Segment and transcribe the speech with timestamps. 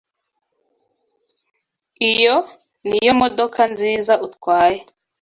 [2.11, 2.35] Iyo
[2.87, 4.79] niyo modoka nziza utwaye.